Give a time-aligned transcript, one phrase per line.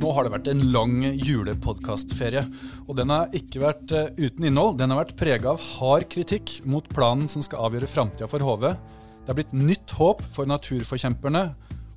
[0.00, 2.40] Nå har det vært en lang julepodkastferie,
[2.86, 4.78] og den har ikke vært uh, uten innhold.
[4.80, 8.64] Den har vært prega av hard kritikk mot planen som skal avgjøre framtida for HV.
[8.70, 11.44] Det har blitt nytt håp for naturforkjemperne,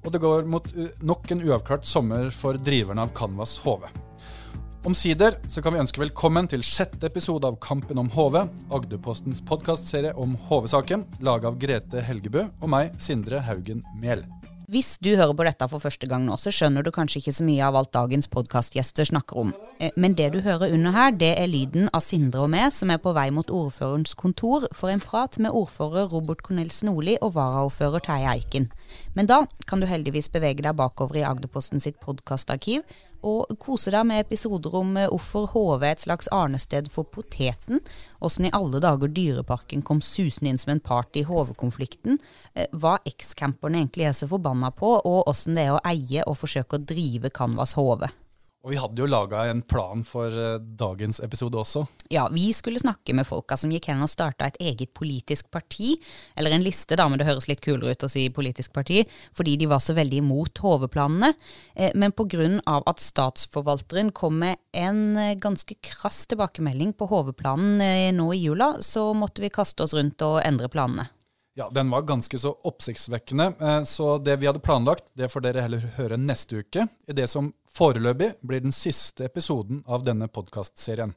[0.03, 3.87] og det går mot uh, nok en uavklart sommer for driverne av Canvas HV.
[4.83, 8.41] Omsider så kan vi ønske velkommen til sjette episode av Kampen om HV,
[8.75, 14.27] Agderpostens podkastserie om HV-saken, laga av Grete Helgebø og meg, Sindre Haugen Mehl.
[14.71, 17.43] Hvis du hører på dette for første gang nå, så skjønner du kanskje ikke så
[17.43, 19.53] mye av alt dagens podkastgjester snakker om.
[19.79, 22.93] Eh, men det du hører under her, det er lyden av Sindre og meg som
[22.93, 27.35] er på vei mot ordførerens kontor for en prat med ordfører Robert Cornelsen Nordli og
[27.35, 28.69] varaordfører Terje Eiken.
[29.17, 32.87] Men da kan du heldigvis bevege deg bakover i Agderposten sitt podkastarkiv
[33.27, 37.83] og kose deg med episoder om eh, hvorfor HV er et slags arnested for poteten,
[38.23, 42.19] åssen i alle dager Dyreparken kom susende inn som en part i HV-konflikten,
[42.71, 46.37] hva hva ekscamperne egentlig er så forbanna på, og åssen det er å eie og
[46.41, 48.05] forsøke å drive Canvas HV.
[48.63, 51.81] Og vi hadde jo laga en plan for uh, dagens episode også.
[52.13, 55.97] Ja, vi skulle snakke med folka som gikk hen og starta et eget politisk parti,
[56.39, 59.01] eller en liste, da, men det høres litt kulere ut å si politisk parti,
[59.35, 61.33] fordi de var så veldig imot HV-planene.
[61.75, 62.61] Eh, men pga.
[62.63, 68.77] at statsforvalteren kom med en eh, ganske krass tilbakemelding på HV-planen eh, nå i jula,
[68.79, 71.09] så måtte vi kaste oss rundt og endre planene.
[71.53, 73.53] Ja, den var ganske så oppsiktsvekkende.
[73.61, 77.27] Eh, så det vi hadde planlagt, det får dere heller høre neste uke, i det
[77.29, 81.13] som foreløpig blir den siste episoden av denne podkastserien.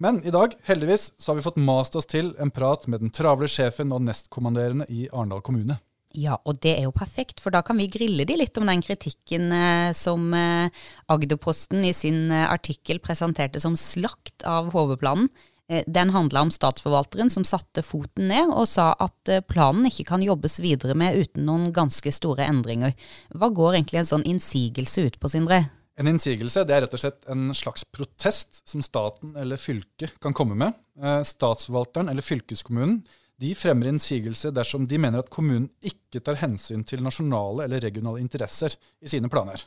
[0.00, 3.12] Men i dag, heldigvis, så har vi fått mast oss til en prat med den
[3.12, 5.76] travle sjefen og nestkommanderende i Arendal kommune.
[6.16, 8.82] Ja, og det er jo perfekt, for da kan vi grille de litt om den
[8.82, 10.72] kritikken eh, som eh,
[11.12, 15.30] Agderposten i sin eh, artikkel presenterte som slakt av HV-planen.
[15.70, 20.08] Eh, den handla om statsforvalteren som satte foten ned og sa at eh, planen ikke
[20.08, 22.96] kan jobbes videre med uten noen ganske store endringer.
[23.38, 25.60] Hva går egentlig en sånn innsigelse ut på, Sindre?
[26.00, 30.34] En innsigelse det er rett og slett en slags protest som staten eller fylket kan
[30.34, 30.74] komme med.
[30.98, 33.04] Eh, statsforvalteren eller fylkeskommunen
[33.40, 38.20] de fremmer innsigelse dersom de mener at kommunen ikke tar hensyn til nasjonale eller regionale
[38.20, 39.62] interesser i sine planer.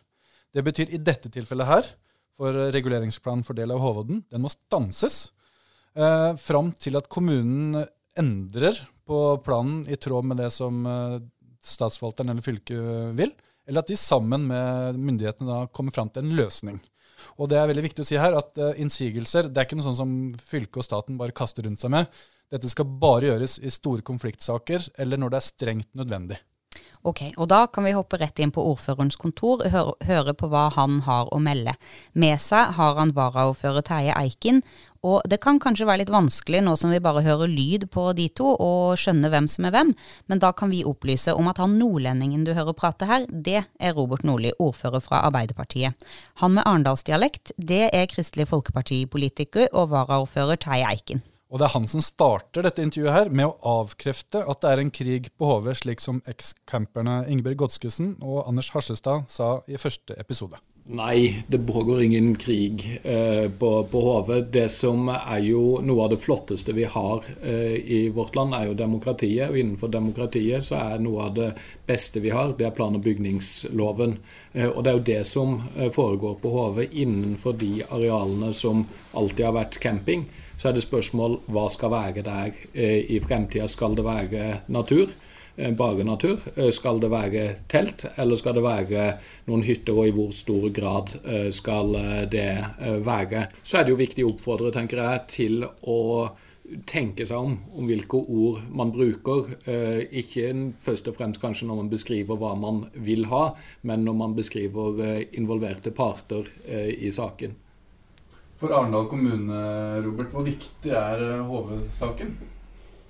[0.53, 1.87] Det betyr i dette tilfellet her,
[2.37, 5.31] for reguleringsplanen for del av Hovden, den må stanses
[5.95, 7.83] eh, fram til at kommunen
[8.19, 11.19] endrer på planen i tråd med det som eh,
[11.63, 13.33] statsforvalteren eller fylket vil,
[13.67, 16.81] eller at de sammen med myndighetene da kommer fram til en løsning.
[17.39, 19.87] Og det er veldig viktig å si her at uh, innsigelser det er ikke noe
[19.87, 22.09] sånn som fylket og staten bare kaster rundt seg med.
[22.51, 26.41] Dette skal bare gjøres i store konfliktsaker eller når det er strengt nødvendig.
[27.03, 30.47] Ok, og Da kan vi hoppe rett inn på ordførerens kontor og høre, høre, på
[30.47, 31.73] hva han har å melde.
[32.15, 34.61] Med seg har han varaordfører Terje Eiken,
[35.03, 38.29] og det kan kanskje være litt vanskelig nå som vi bare hører lyd på de
[38.31, 39.91] to, og skjønner hvem som er hvem,
[40.31, 43.99] men da kan vi opplyse om at han nordlendingen du hører prate her, det er
[43.99, 45.99] Robert Nordli, ordfører fra Arbeiderpartiet.
[46.39, 51.27] Han med arendalsdialekt, det er Kristelig Folkeparti-politiker og varaordfører Terje Eiken.
[51.53, 54.79] Og det er han som starter dette intervjuet her med å avkrefte at det er
[54.81, 60.17] en krig på HV, slik som ekscamperne Ingebjørg Godskesen og Anders Harsestad sa i første
[60.17, 60.57] episode.
[60.83, 64.31] Nei, det pågår ingen krig eh, på, på, HV.
[64.51, 68.67] Det som er jo noe av det flotteste vi har eh, i vårt land, er
[68.67, 69.53] jo demokratiet.
[69.53, 71.53] Og innenfor demokratiet så er noe av det
[71.87, 74.17] beste vi har, det er plan- og bygningsloven.
[74.51, 78.83] Eh, og det er jo det som eh, foregår på HV innenfor de arealene som
[79.13, 80.27] alltid har vært camping
[80.63, 83.67] så er det spørsmål hva skal være der eh, i fremtida.
[83.67, 85.09] Skal det være natur?
[85.57, 86.37] Eh, bare natur?
[86.55, 89.09] Eh, skal det være telt, eller skal det være
[89.49, 91.11] noen hytter, og i hvor stor grad
[91.51, 91.91] skal
[92.31, 92.47] det
[93.03, 93.43] være?
[93.59, 95.99] Så er det jo viktig å oppfordre, tenker jeg, til å
[96.87, 99.51] tenke seg om om hvilke ord man bruker.
[100.15, 100.47] Ikke
[100.79, 103.49] først og fremst kanskje når man beskriver hva man vil ha,
[103.83, 105.03] men når man beskriver
[105.35, 107.59] involverte parter i saken.
[108.63, 109.61] For Arendal kommune,
[110.05, 112.29] Robert, hvor viktig er HV-saken?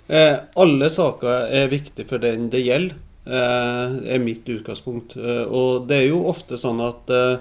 [0.07, 2.95] Eh, eh, alle saker er viktige for den det gjelder,
[3.27, 5.13] eh, er mitt utgangspunkt.
[5.15, 7.37] Eh, og det er jo ofte sånn at eh,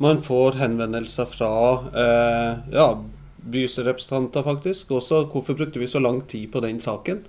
[0.00, 1.50] man får henvendelser fra
[1.92, 2.86] eh, ja,
[3.44, 4.96] bystyrerepresentanter, faktisk.
[4.96, 7.20] Også hvorfor brukte vi så lang tid på den saken?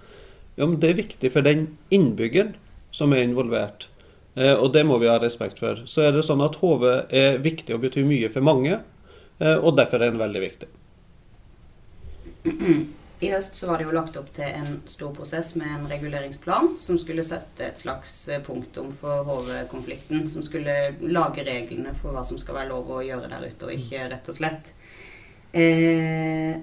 [0.56, 2.56] Ja, men Det er viktig for den innbyggeren
[2.96, 3.90] som er involvert.
[4.36, 5.84] og det må vi ha respekt for.
[5.86, 8.80] Så er det sånn at HV er viktig og betyr mye for mange.
[9.42, 10.70] Eh, og derfor er den veldig viktig.
[13.22, 16.72] I høst så var det jo lagt opp til en stor prosess med en reguleringsplan
[16.80, 20.26] som skulle sette et slags eh, punktum for HV-konflikten.
[20.30, 23.76] Som skulle lage reglene for hva som skal være lov å gjøre der ute, og
[23.76, 24.74] ikke rett og slett.
[25.54, 26.58] Eh,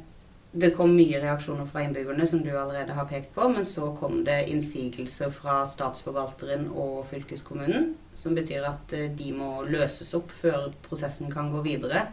[0.59, 3.47] det kom mye reaksjoner fra innbyggerne, som du allerede har pekt på.
[3.55, 7.93] Men så kom det innsigelser fra statsforvalteren og fylkeskommunen.
[8.19, 12.09] Som betyr at eh, de må løses opp før prosessen kan gå videre.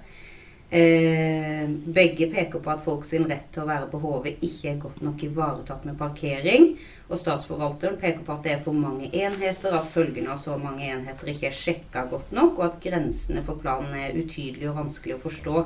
[0.75, 4.79] Eh, begge peker på at folk sin rett til å være på HV ikke er
[4.81, 6.73] godt nok ivaretatt med parkering.
[7.07, 10.83] Og statsforvalteren peker på at det er for mange enheter, at følgene av så mange
[10.89, 15.15] enheter ikke er sjekka godt nok, og at grensene for planen er utydelige og vanskelig
[15.15, 15.65] å forstå.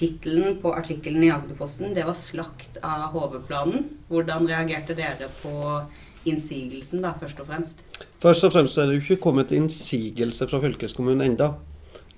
[0.00, 3.88] Tittelen på artikkelen i Agderposten det var 'Slakt av HV-planen'.
[4.08, 5.82] Hvordan reagerte dere på
[6.24, 7.84] innsigelsen, da, først og fremst?
[8.20, 11.56] Først og fremst er det jo ikke kommet innsigelse fra fylkeskommunen enda.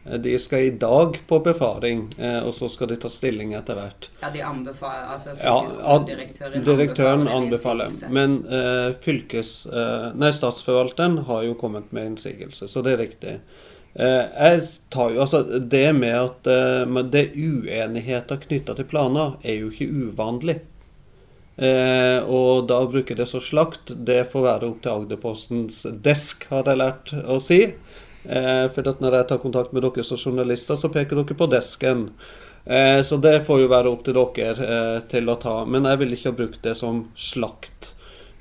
[0.05, 4.09] De skal i dag på befaring, eh, og så skal de ta stilling etter hvert.
[4.19, 8.11] Ja, de anbefaler, altså Ja, Direktøren, Direktøren anbefaler, anbefaler.
[8.11, 9.53] Men eh, fylkes...
[9.71, 13.37] Eh, nei, statsforvalteren har jo kommet med innsigelse, så det er riktig.
[13.95, 19.37] Eh, jeg tar jo, altså Det med at eh, det er uenigheter knytta til planer,
[19.45, 20.59] er jo ikke uvanlig.
[21.63, 26.67] Eh, og da bruker det så slakt, det får være opp til Agderpostens desk, har
[26.67, 27.61] jeg lært å si.
[28.25, 31.51] Eh, for at når jeg tar kontakt med dere som journalister, så peker dere på
[31.51, 32.07] desken.
[32.65, 35.63] Eh, så det får jo være opp til dere eh, til å ta.
[35.67, 37.93] Men jeg ville ikke ha brukt det som slakt.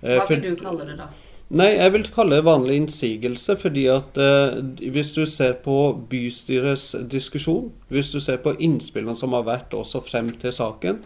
[0.01, 1.09] Hva vil du kalle det, da?
[1.51, 4.61] Nei, jeg vil kalle det vanlig innsigelse, fordi at eh,
[4.95, 5.75] hvis du ser på
[6.07, 11.01] bystyrets diskusjon, hvis du ser på innspillene som har vært også frem til saken,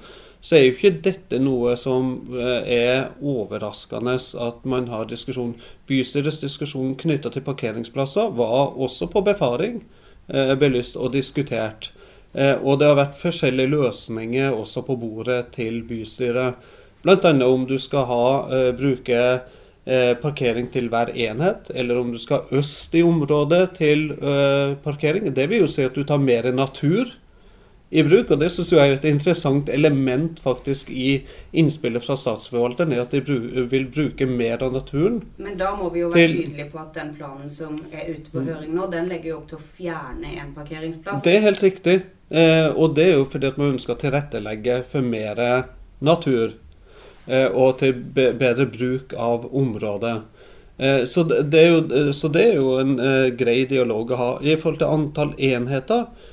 [0.45, 4.13] så er jo ikke dette noe som eh, er overraskende
[4.45, 5.55] at man har diskusjon.
[5.89, 9.79] Bystyrets diskusjon knytta til parkeringsplasser var også på befaring
[10.29, 11.89] eh, belyst og diskutert.
[12.37, 16.61] Eh, og det har vært forskjellige løsninger også på bordet til bystyret.
[17.01, 17.33] Bl.a.
[17.49, 18.23] om du skal ha,
[18.73, 19.19] bruke
[20.17, 24.07] parkering til hver enhet, eller om du skal øst i området til
[24.81, 25.27] parkering.
[25.29, 27.11] Det vil jo si at du tar mer natur
[27.91, 31.21] i bruk, og det synes jeg er et interessant element faktisk i
[31.53, 33.37] innspillet fra statsforvalteren, er at de bru
[33.69, 35.21] vil bruke mer av naturen.
[35.37, 38.31] Men da må vi jo være Til- tydelige på at den planen som er ute
[38.33, 41.23] på høring nå, den legger jo opp til å fjerne en parkeringsplass.
[41.23, 42.01] Det er helt riktig,
[42.31, 45.65] eh, og det er jo fordi at man ønsker å tilrettelegge for mer
[46.01, 46.53] natur.
[47.27, 50.21] eh, Og til be bedre bruk av området.
[50.77, 54.39] Eh, Så det, jo, så det er jo en eh, grei dialog å ha.
[54.41, 56.24] I forhold til antall enheter, eh,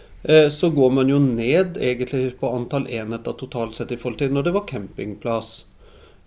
[0.50, 4.44] så går man jo ned egentlig på antall enheter totalt sett i forhold til når
[4.44, 5.64] det var campingplass.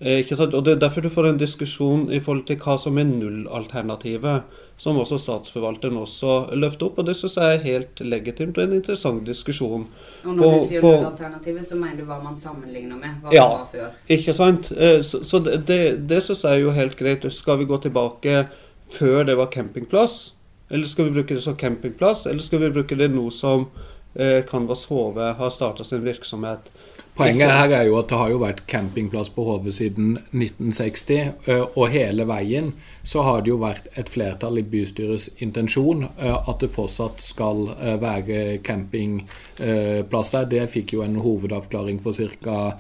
[0.02, 0.20] Eh?
[0.42, 4.44] Og Det er derfor du får en diskusjon i forhold til hva som er nullalternativet,
[4.78, 7.00] som også statsforvalteren også løfter opp.
[7.00, 9.88] og Det synes jeg er helt legitimt og en interessant diskusjon.
[10.26, 13.16] Og når på- du sier nullalternativet, så mener du hva man sammenligner med?
[13.24, 13.48] Hva Ja.
[13.48, 13.90] var før?
[14.10, 14.72] Ikke sant?
[14.76, 17.32] Eh, Så, så det, det, det synes jeg er jo helt greit.
[17.34, 18.48] Skal vi gå tilbake
[18.90, 20.34] før det var campingplass?
[20.70, 22.26] Eller skal vi bruke det som campingplass?
[22.26, 23.68] Eller skal vi bruke det nå som
[24.14, 26.72] eh, Canvas HV har starta sin virksomhet?
[27.16, 31.48] Poenget her er jo at det har jo vært campingplass på Hove siden 1960,
[31.78, 32.74] og hele veien
[33.08, 37.70] så har det jo vært et flertall i bystyrets intensjon at det fortsatt skal
[38.02, 40.50] være campingplass der.
[40.52, 42.76] Det fikk jo en hovedavklaring for ca.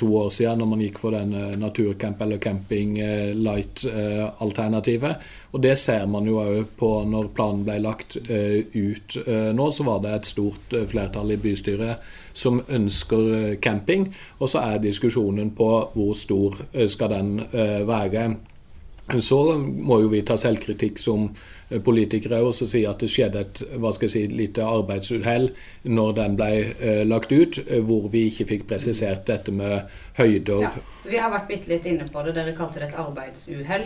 [0.00, 2.96] to år siden når man gikk for den naturcamp eller camping
[3.36, 5.14] light-alternativet.
[5.52, 10.00] Og det ser man jo òg på når planen ble lagt ut nå, så var
[10.00, 14.08] det et stort flertall i bystyret som ønsker eh, camping.
[14.38, 18.34] Og så er diskusjonen på hvor stor eh, skal den eh, være.
[19.20, 21.26] Så må jo vi ta selvkritikk som
[21.84, 25.50] politikere og si at det skjedde et hva skal jeg si, lite arbeidsuhell
[25.92, 30.64] når den ble lagt ut, hvor vi ikke fikk presisert dette med høyder.
[30.64, 30.72] Ja.
[31.04, 32.32] Vi har vært bitte litt inne på det.
[32.38, 33.84] Dere kalte det et arbeidsuhell.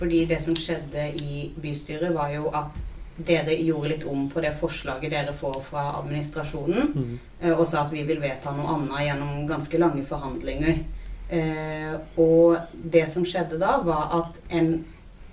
[0.00, 2.82] Fordi det som skjedde i bystyret, var jo at
[3.26, 7.16] dere gjorde litt om på det forslaget dere får fra administrasjonen, mm.
[7.56, 10.84] og sa at vi vil vedta noe annet gjennom ganske lange forhandlinger.
[11.28, 14.70] Eh, og det som skjedde da, var at en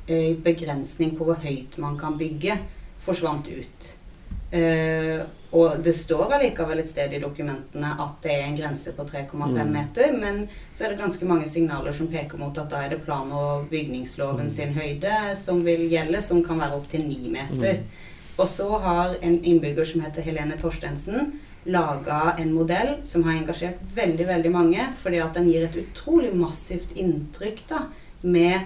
[0.07, 2.57] eh, begrensning på hvor høyt man kan bygge,
[3.05, 3.91] forsvant ut.
[4.51, 5.21] Eh,
[5.55, 9.69] og det står allikevel et sted i dokumentene at det er en grense på 3,5
[9.71, 10.41] meter, men
[10.73, 13.69] så er det ganske mange signaler som peker mot at da er det plan- og
[13.71, 17.83] bygningsloven sin høyde som vil gjelde, som kan være opptil 9 meter.
[18.35, 23.79] Og så har en innbygger som heter Helene Torstensen, laga en modell som har engasjert
[23.95, 27.85] veldig veldig mange, fordi at den gir et utrolig massivt inntrykk da,
[28.21, 28.59] med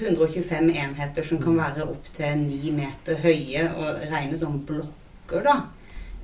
[0.00, 5.46] 125 enheter som kan være opptil 9 meter høye og regnes som blokker.
[5.46, 5.56] da.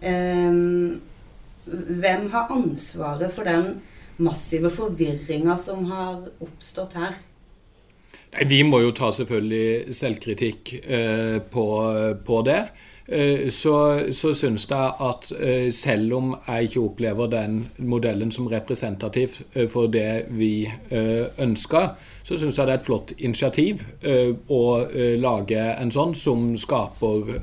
[0.02, 1.00] Ehm,
[1.66, 3.80] hvem har ansvaret for den
[4.18, 7.18] massive forvirringa som har oppstått her?
[8.34, 11.66] Nei, Vi må jo ta selvfølgelig selvkritikk eh, på,
[12.26, 12.60] på, det.
[13.06, 13.74] Eh, så,
[14.12, 19.68] så syns jeg at eh, selv om jeg ikke opplever den modellen som representativ eh,
[19.68, 24.62] for det vi eh, ønsker, så syns jeg det er et flott initiativ eh, å
[25.22, 27.38] lage en sånn som skaper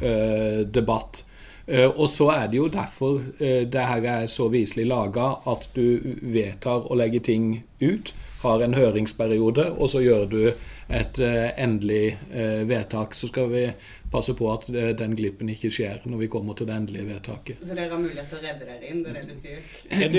[0.70, 1.26] debatt.
[1.68, 6.86] Og så er det jo derfor det her er så viselig laga at du vedtar
[6.86, 8.12] å legge ting ut,
[8.44, 10.42] har en høringsperiode, og så gjør du
[10.89, 13.13] et uh, endelig uh, vedtak.
[13.13, 13.63] Så skal vi
[14.12, 17.63] passe på at uh, den glippen ikke skjer når vi kommer til det endelige vedtaket.
[17.65, 19.01] Så dere har mulighet til å redde dere inn?
[19.04, 19.63] Det er det du sier?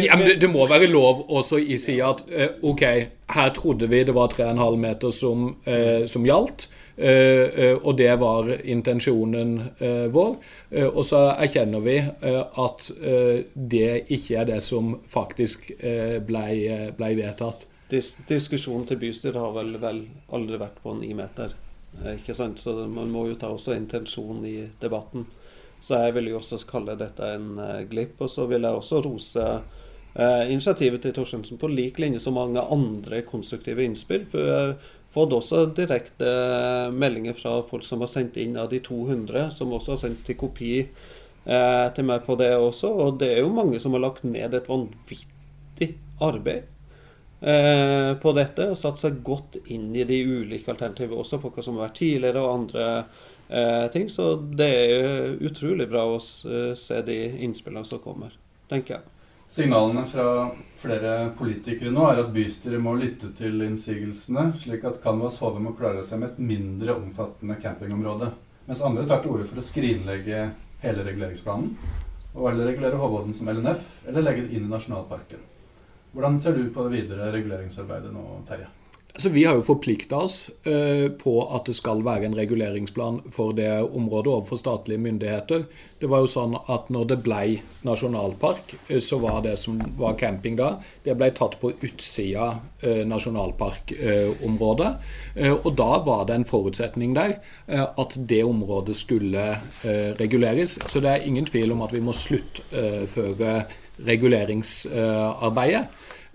[0.07, 2.25] ja, men det, det, må være lov også å si at
[2.67, 2.83] OK,
[3.37, 5.49] her trodde vi det var 3,5 meter som,
[6.07, 6.69] som gjaldt.
[6.97, 9.51] og det var intensjonen
[10.15, 10.37] vår.
[10.87, 12.91] og så erkjenner vi at
[13.55, 15.73] det ikke er det som faktisk
[16.27, 16.53] blei
[16.97, 17.67] ble vedtatt.
[17.91, 20.01] Dis diskusjonen til bystyret har vel, vel,
[20.35, 21.55] aldri vært på ni meter.
[22.01, 22.59] Eh, ikke sant?
[22.59, 25.27] Så man må jo ta også intensjon i debatten.
[25.85, 28.19] Så jeg vil jo også kalle dette en uh, glipp.
[28.25, 32.59] Og så vil jeg også rose eh, initiativet til Torstensen på lik linje som mange
[32.59, 34.27] andre konstruktive innspill.
[34.33, 34.75] For jeg har
[35.15, 39.77] fått også direkte uh, meldinger fra folk som har sendt inn av de 200, som
[39.77, 40.73] også har sendt til kopi
[41.47, 42.89] til meg på det også.
[42.91, 46.76] Og det er jo mange som har lagt ned et vanvittig arbeid Eh,
[47.41, 51.77] på dette og satt seg godt inn i de ulike alternativene, også på hva som
[51.77, 52.87] har vært tidligere og andre
[53.49, 54.09] eh, ting.
[54.11, 58.33] Så det er utrolig bra å eh, se de innspillene som kommer,
[58.73, 59.13] tenker jeg.
[59.49, 60.49] Signalene fra
[60.81, 65.75] flere politikere nå er at bystyret må lytte til innsigelsene, slik at Canvas HV må
[65.79, 68.33] klare seg med et mindre omfattende campingområde.
[68.67, 70.49] Mens andre tar til orde for å skrinlegge
[70.83, 71.77] hele reguleringsplanen
[72.37, 75.41] og eller regulere Håvodden som LNF, eller legge det inn i nasjonalparken.
[76.17, 78.71] Hvordan ser du på det videre reguleringsarbeidet nå, Terje?
[79.17, 83.55] Altså, vi har jo forplikta oss uh, på at det skal være en reguleringsplan for
[83.57, 85.63] det området overfor statlige myndigheter.
[86.01, 87.39] Det var jo sånn at når det ble
[87.89, 92.51] nasjonalpark, uh, så var det som var camping da, det ble tatt på utsida
[92.85, 94.93] uh, nasjonalparkområdet.
[95.65, 99.43] og da var det en forutsetning der at det området skulle
[100.21, 100.79] reguleres.
[100.89, 103.53] Så det er ingen tvil om at vi må sluttføre
[103.97, 105.87] reguleringsarbeidet.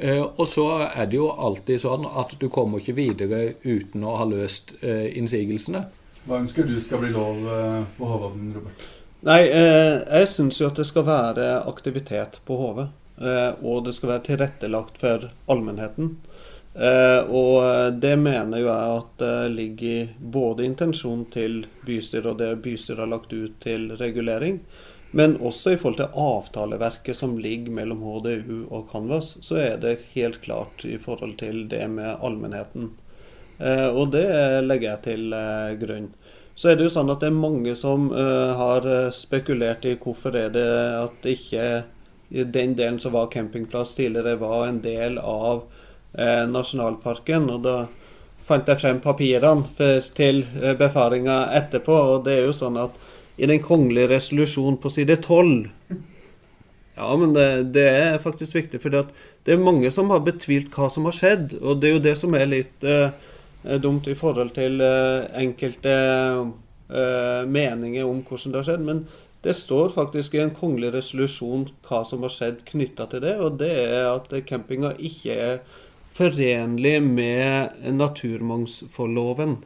[0.02, 4.16] Eh, og så er det jo alltid sånn at du kommer ikke videre uten å
[4.18, 5.84] ha løst eh, innsigelsene.
[6.26, 8.88] Hva ønsker du skal bli lov eh, på Hovden, Robert?
[9.22, 12.80] Nei, jeg syns jo at det skal være aktivitet på HV.
[13.62, 16.08] Og det skal være tilrettelagt for allmennheten.
[17.30, 23.04] Og det mener jo jeg at det ligger både intensjonen til bystyret og det bystyret
[23.04, 24.58] har lagt ut til regulering.
[25.12, 29.98] Men også i forhold til avtaleverket som ligger mellom HDU og Canvas, så er det
[30.14, 32.94] helt klart i forhold til det med allmennheten.
[33.60, 34.26] Eh, og det
[34.64, 36.10] legger jeg til eh, grunn.
[36.56, 40.36] Så er det jo sånn at det er mange som eh, har spekulert i hvorfor
[40.38, 40.68] er det
[41.02, 41.68] at ikke
[42.32, 45.66] den delen som var campingplass tidligere, var en del av
[46.48, 47.50] nasjonalparken.
[47.52, 47.76] Og da
[48.48, 50.40] fant jeg frem papirene til
[50.80, 52.96] befaringa etterpå, og det er jo sånn at
[53.42, 55.72] i den kongelige resolusjon på side 12.
[56.96, 60.90] Ja, men det, det er faktisk viktig, for det er mange som har betvilt hva
[60.94, 61.56] som har skjedd.
[61.62, 63.10] Og det er jo det som er litt eh,
[63.82, 68.86] dumt i forhold til eh, enkelte eh, meninger om hvordan det har skjedd.
[68.92, 69.06] Men
[69.42, 73.38] det står faktisk i en kongelig resolusjon hva som har skjedd knytta til det.
[73.42, 75.60] Og det er at campinga ikke er
[76.14, 79.62] forenlig med naturmangfoldloven.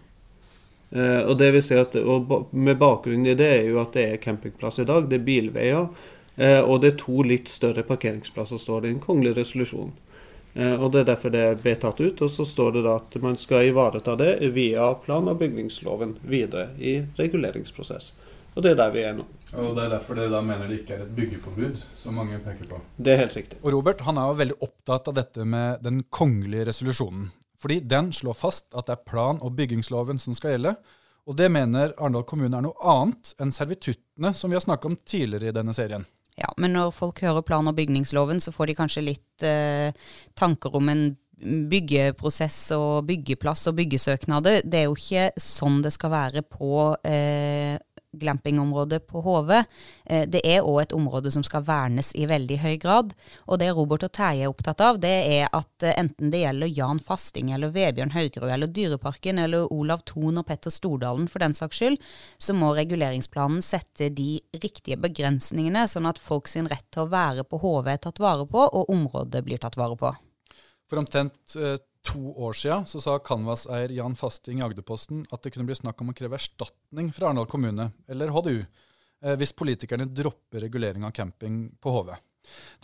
[0.95, 4.05] Uh, og det vil si at, og Med bakgrunn i det er jo at det
[4.13, 5.89] er campingplass i dag, det er bilveier.
[6.35, 9.93] Uh, og det er to litt større parkeringsplasser, står det i en kongelig resolusjon.
[10.55, 12.21] Uh, og Det er derfor det ble tatt ut.
[12.21, 16.69] Og så står det da at man skal ivareta det via plan- og bygningsloven videre
[16.79, 18.13] i reguleringsprosess.
[18.55, 19.25] Og det er der vi er nå.
[19.59, 22.69] Og Det er derfor dere da mener det ikke er et byggeforbud, som mange peker
[22.71, 22.79] på.
[22.95, 23.59] Det er helt riktig.
[23.61, 27.33] Og Robert han er jo veldig opptatt av dette med den kongelige resolusjonen.
[27.61, 30.75] Fordi den slår fast at det er plan- og byggingsloven som skal gjelde.
[31.25, 34.97] Og det mener Arendal kommune er noe annet enn servituttene som vi har snakket om
[35.05, 36.05] tidligere i denne serien.
[36.35, 39.95] Ja, men når folk hører plan- og bygningsloven, så får de kanskje litt eh,
[40.35, 41.05] tanker om en
[41.71, 44.61] byggeprosess og byggeplass og byggesøknader.
[44.63, 47.75] Det er jo ikke sånn det skal være på eh,
[48.19, 49.63] glampingområdet på Hove.
[50.05, 53.13] Eh, det er òg et område som skal vernes i veldig høy grad.
[53.45, 56.73] Og det Robert og Terje er opptatt av, det er at eh, enten det gjelder
[56.73, 61.55] Jan Fasting eller Vebjørn Haugerud eller Dyreparken eller Olav Thon og Petter Stordalen for den
[61.57, 61.99] saks skyld,
[62.37, 67.45] så må reguleringsplanen sette de riktige begrensningene, sånn at folk sin rett til å være
[67.47, 70.13] på Hove er tatt vare på, og området blir tatt vare på.
[70.89, 71.57] For omtrent
[72.05, 76.01] to år siden så sa Canvas-eier Jan Fasting i Agderposten at det kunne bli snakk
[76.03, 81.15] om å kreve erstatning fra Arendal kommune, eller HDU, eh, hvis politikerne dropper regulering av
[81.17, 82.15] camping på HV.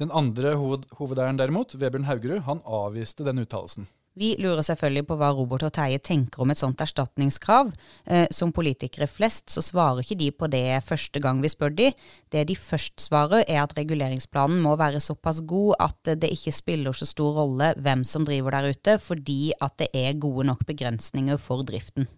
[0.02, 3.88] Den andre hoved hovedeieren derimot, Vebjørn Haugerud, han avviste den uttalelsen.
[4.20, 7.70] Vi lurer selvfølgelig på hva Robert og Terje tenker om et sånt erstatningskrav.
[8.04, 11.88] Eh, som politikere flest så svarer ikke de på det første gang vi spør de.
[12.28, 16.98] Det de først svarer er at reguleringsplanen må være såpass god at det ikke spiller
[16.98, 21.40] så stor rolle hvem som driver der ute, fordi at det er gode nok begrensninger
[21.40, 22.10] for driften.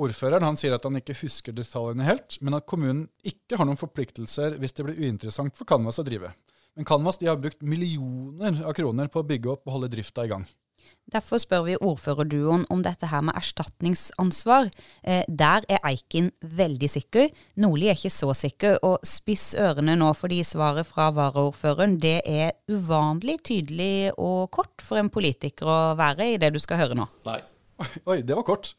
[0.00, 3.78] Ordføreren han sier at han ikke husker detaljene helt, men at kommunen ikke har noen
[3.78, 6.32] forpliktelser hvis det blir uinteressant for Canvas å drive.
[6.74, 10.24] Men Canvas de har brukt millioner av kroner på å bygge opp og holde drifta
[10.24, 10.48] i gang.
[11.14, 14.70] Derfor spør vi ordførerduoen om dette her med erstatningsansvar.
[15.02, 17.28] Eh, der er Eiken veldig sikker.
[17.60, 22.56] Nordli er ikke så sikker, og spiss ørene nå fordi svaret fra varaordføreren det er
[22.72, 27.06] uvanlig tydelig og kort for en politiker å være i det du skal høre nå.
[27.28, 27.40] Nei.
[28.10, 28.74] Oi, det var kort.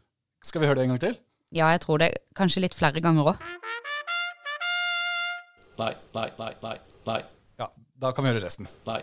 [0.45, 1.17] Skal vi høre det en gang til?
[1.55, 2.12] Ja, jeg tror det.
[2.36, 3.45] Kanskje litt flere ganger òg.
[5.79, 6.77] Nei, nei, nei, nei.
[7.07, 7.19] nei.
[7.60, 7.69] Ja,
[8.01, 8.67] da kan vi høre resten.
[8.88, 9.01] Nei.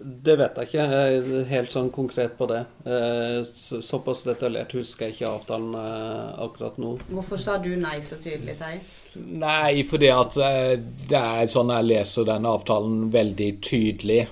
[0.00, 0.84] Det vet jeg ikke.
[0.88, 2.62] Jeg er helt sånn konkret på det.
[2.88, 3.42] Eh,
[3.84, 6.94] Såpass detaljert husker jeg ikke avtalen eh, akkurat nå.
[7.10, 8.78] Hvorfor sa du nei så tydelig, Tei?
[9.14, 10.74] Nei, fordi at eh,
[11.10, 14.22] det er sånn jeg leser den avtalen veldig tydelig,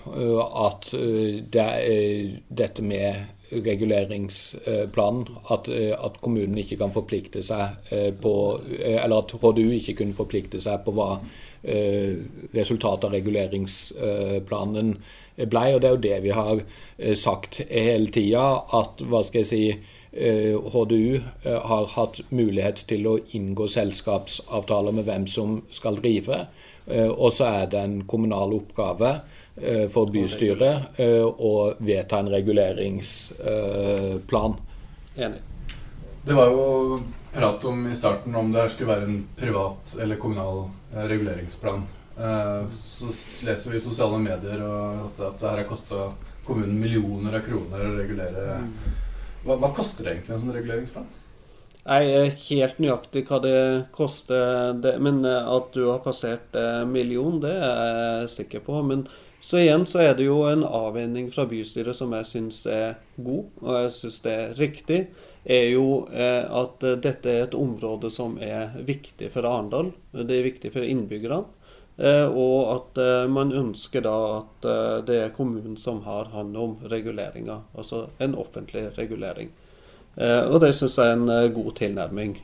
[0.68, 0.88] at
[1.52, 1.66] det
[2.48, 8.34] dette med reguleringsplanen, at, eh, at kommunen ikke kan forplikte seg eh, på
[8.78, 11.18] eh, Eller at HDU ikke kunne forplikte seg på hva
[12.54, 14.92] resultatet av reguleringsplanen
[15.50, 15.64] blei.
[15.74, 16.60] Og det er jo det vi har
[17.18, 18.44] sagt hele tida,
[18.78, 19.64] at hva skal jeg si
[20.14, 26.44] HDU har hatt mulighet til å inngå selskapsavtaler med hvem som skal drive.
[27.10, 29.16] Og så er det en kommunal oppgave
[29.92, 34.52] for bystyret og å vedta en reguleringsplan.
[35.18, 35.40] Enig.
[36.28, 37.00] Det var jo
[37.32, 41.86] prat om i starten om det her skulle være en privat eller kommunal eh, reguleringsplan.
[42.18, 43.08] Eh, så
[43.46, 46.10] leser vi i sosiale medier at, at det her har kosta
[46.44, 48.58] kommunen millioner av kroner å regulere.
[49.44, 51.08] Hva, hva koster det egentlig en sånn reguleringsplan?
[51.88, 53.58] Jeg er helt nøyaktig hva det
[53.96, 58.82] koster, det, men eh, at du har passert eh, million, det er jeg sikker på.
[58.84, 59.06] Men
[59.48, 63.46] så igjen så er det jo en avveining fra bystyret som jeg syns er god,
[63.62, 64.98] og jeg syns det er riktig.
[65.44, 69.88] er jo eh, at eh, dette er et område som er viktig for Arendal.
[70.12, 71.46] Det er viktig for innbyggerne.
[71.96, 73.00] Eh, og at
[73.32, 74.68] man ønsker da at
[75.08, 77.62] det er kommunen som har hånd om reguleringa.
[77.72, 79.48] Altså en offentlig regulering.
[80.18, 82.36] Og det syns jeg er en god tilnærming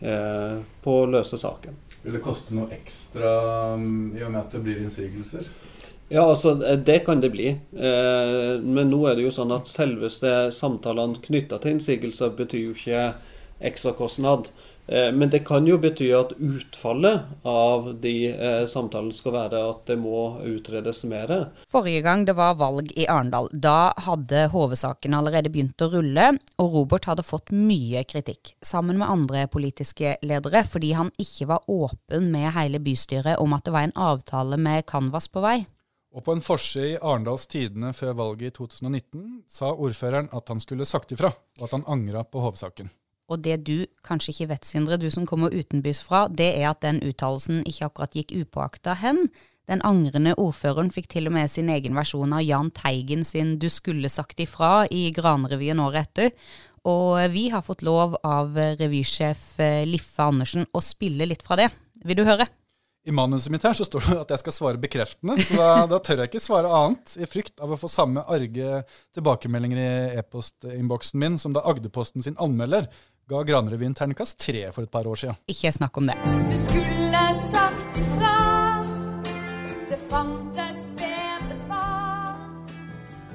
[0.81, 1.77] på å løse saken.
[2.05, 3.31] Vil det koste noe ekstra
[3.75, 5.49] um, i og med at det blir innsigelser?
[6.15, 7.49] Ja, altså eh, det kan det bli.
[7.49, 12.77] Eh, men nå er det jo sånn at selveste samtalene knytta til innsigelser betyr jo
[12.77, 13.09] ikke
[13.65, 14.53] ekstrakostnad.
[14.87, 18.15] Eh, men det kan jo bety at utfallet av de
[18.71, 21.35] samtalene skal være at det må utredes mer.
[21.73, 26.31] Forrige gang det var valg i Arendal, da hadde HV-saken allerede begynt å rulle,
[26.63, 31.67] og Robert hadde fått mye kritikk, sammen med andre politiske ledere, fordi han ikke var
[31.67, 35.65] åpen med hele bystyret om at det var en avtale med Canvas på vei.
[36.15, 40.61] Og på en forside i Arendals Tidende før valget i 2019 sa ordføreren at han
[40.63, 42.93] skulle sagt ifra, og at han angra på hovsaken.
[43.33, 46.83] Og det du kanskje ikke vet, Sindre, du som kommer utenbys fra, det er at
[46.85, 49.25] den uttalelsen ikke akkurat gikk upåakta hen.
[49.65, 53.71] Den angrende ordføreren fikk til og med sin egen versjon av Jahn Teigen sin 'Du
[53.73, 56.31] skulle sagt ifra' i Granrevyen året etter.
[56.85, 61.71] Og vi har fått lov av revysjef eh, Liffe Andersen å spille litt fra det.
[62.05, 62.47] Vil du høre?
[63.05, 65.99] I manuset mitt her så står det at jeg skal svare bekreftende, så da, da
[66.01, 68.81] tør jeg ikke svare annet, i frykt av å få samme arge
[69.17, 72.89] tilbakemeldinger i e-postinnboksen min som da Agderposten sin anmelder
[73.29, 75.37] ga Granrevyen terningkast tre for et par år siden.
[75.53, 76.17] Ikke snakk om det.
[76.49, 77.74] Du skulle sagt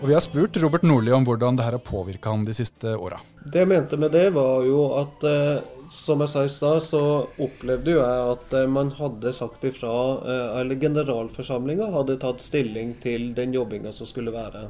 [0.09, 3.19] Vi har spurt Robert Nordli om hvordan det her har påvirka ham de siste åra.
[3.45, 5.59] Det jeg mente med det, var jo at eh,
[5.93, 7.01] som jeg sa i stad, så
[7.45, 12.95] opplevde jo jeg at eh, man hadde sagt ifra eh, Eller generalforsamlinga hadde tatt stilling
[13.03, 14.65] til den jobbinga som skulle være.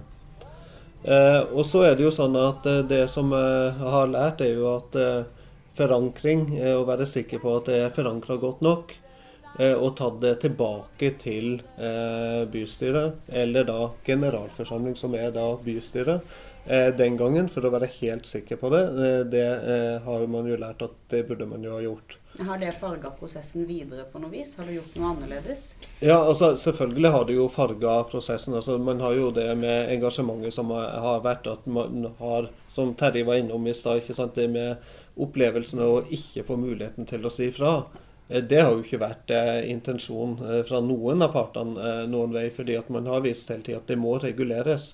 [1.55, 4.97] Og så er det jo sånn at det som jeg har lært, er jo at
[5.79, 8.91] forankring, å være sikker på at det er forankra godt nok,
[9.59, 16.23] og tatt det tilbake til eh, bystyret, eller da generalforsamling, som er da bystyret,
[16.65, 18.85] eh, den gangen for å være helt sikker på det.
[18.87, 19.43] Eh, det
[19.73, 22.17] eh, har man jo lært at det burde man jo ha gjort.
[22.39, 24.55] Har det farga prosessen videre på noe vis?
[24.55, 25.73] Har du gjort noe annerledes?
[25.99, 28.55] Ja, altså selvfølgelig har det jo farga prosessen.
[28.55, 33.27] altså Man har jo det med engasjementet som har vært, at man har, som Terje
[33.27, 34.77] var innom i stad, det med
[35.19, 37.81] opplevelsen av å ikke få muligheten til å si fra.
[38.29, 42.49] Eh, Det har jo ikke vært eh, intensjonen eh, fra noen av partene noen vei,
[42.53, 44.93] fordi at man har vist hele tida at det må reguleres.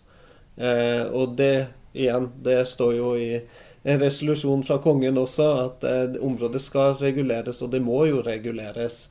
[0.56, 3.42] Og det igjen, det står jo i
[3.84, 5.84] en resolusjon fra kongen også, at
[6.24, 9.02] området skal reguleres, og det må jo reguleres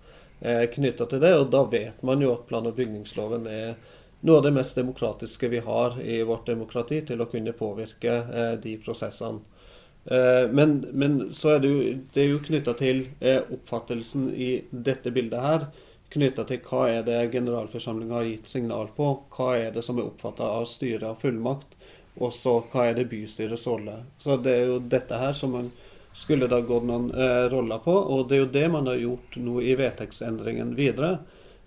[0.41, 1.35] knytta til det.
[1.37, 3.77] Og da vet man jo at plan- og bygningsloven er
[4.25, 8.17] noe av det mest demokratiske vi har i vårt demokrati, til å kunne påvirke
[8.65, 9.45] de prosessene.
[10.05, 14.51] Eh, men, men så er det jo, det er jo knytta til eh, oppfattelsen i
[14.71, 15.67] dette bildet her.
[16.15, 19.09] Knytta til hva er det generalforsamlinga har gitt signal på.
[19.35, 21.73] Hva er det som er oppfatta av styret av fullmakt.
[22.23, 23.97] Og så hva er det bystyrets rolle.
[24.23, 25.73] Så det er jo dette her som man
[26.15, 27.95] skulle da gått noen eh, roller på.
[27.95, 31.17] Og det er jo det man har gjort nå i vedtektsendringen videre.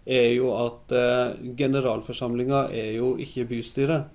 [0.07, 4.13] Er jo at eh, generalforsamlinga er jo ikke bystyret.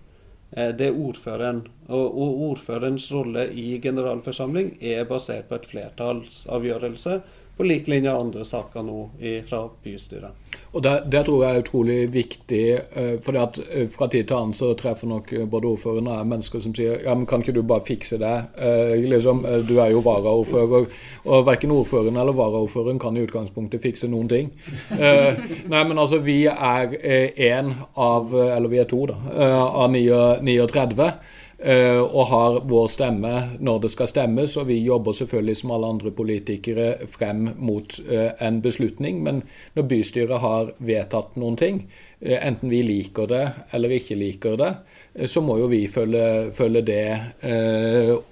[0.56, 1.66] Eh, Det er ordføreren.
[1.88, 2.18] Og,
[2.50, 7.20] ordførerens rolle i generalforsamling er basert på et flertallsavgjørelse,
[7.62, 8.98] på lik linje andre saker nå
[9.48, 10.38] fra bystyret.
[10.72, 12.62] Og det, det tror jeg er utrolig viktig,
[13.24, 13.58] For at
[13.92, 17.02] fra tid til annen så treffer nok eh, både ordføreren og jeg mennesker som sier
[17.04, 18.32] ja, men kan ikke du bare fikse det?
[18.56, 20.88] Eh, liksom, eh, du er jo varaordfører.
[21.24, 24.50] Og verken ordføreren eller varaordføreren kan i utgangspunktet fikse noen ting.
[24.92, 25.38] Eh,
[25.72, 26.96] nei, men altså, vi er
[27.32, 31.12] én av, eller vi er to, da, eh, av 39.
[31.64, 35.90] eh, og har vår stemme når det skal stemmes, og vi jobber selvfølgelig som alle
[35.94, 39.22] andre politikere frem mot eh, en beslutning.
[39.24, 39.42] Men
[39.76, 41.84] når bystyret har vedtatt noen ting,
[42.20, 44.72] eh, enten vi liker det eller ikke liker det,
[45.30, 47.04] så må jo vi følge, følge det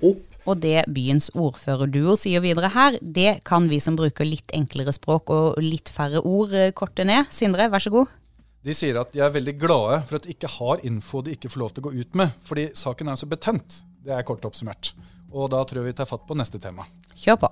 [0.00, 0.26] opp.
[0.48, 5.30] Og det byens ordførerduo sier videre her, det kan vi som bruker litt enklere språk
[5.30, 7.28] og litt færre ord korte ned.
[7.34, 8.19] Sindre, vær så god.
[8.60, 11.48] De sier at de er veldig glade for at de ikke har info de ikke
[11.48, 13.80] får lov til å gå ut med, fordi saken er så betent.
[14.04, 14.92] Det er kort oppsummert.
[15.32, 16.84] Og da tror jeg vi tar fatt på neste tema.
[17.16, 17.50] Kjør på.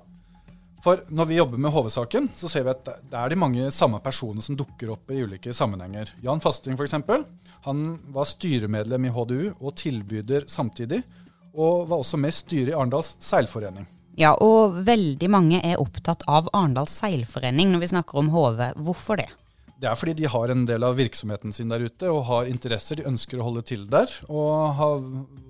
[0.83, 3.99] For når vi jobber med HV-saken, så ser vi at det er de mange samme
[4.03, 6.13] personene som dukker opp i ulike sammenhenger.
[6.23, 6.95] Jan Fasting f.eks.
[7.65, 11.01] Han var styremedlem i HDU og tilbyder samtidig,
[11.57, 13.89] og var også med i styret i Arendals seilforening.
[14.19, 18.65] Ja, og veldig mange er opptatt av Arendals seilforening når vi snakker om HV.
[18.85, 19.29] Hvorfor det?
[19.79, 22.99] Det er fordi de har en del av virksomheten sin der ute og har interesser
[22.99, 24.11] de ønsker å holde til der.
[24.27, 25.05] Og har,